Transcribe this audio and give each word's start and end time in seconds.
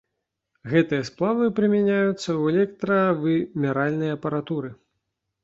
Гэтыя 0.71 1.03
сплавы 1.09 1.45
прымяняюцца 1.59 2.15
ў 2.15 2.43
электравымяральнай 2.55 4.11
апаратуры. 4.17 4.69